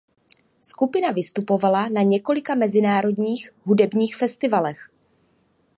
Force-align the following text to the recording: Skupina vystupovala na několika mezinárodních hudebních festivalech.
Skupina 0.61 1.11
vystupovala 1.11 1.89
na 1.89 2.01
několika 2.01 2.55
mezinárodních 2.55 3.51
hudebních 3.63 4.15
festivalech. 4.15 4.89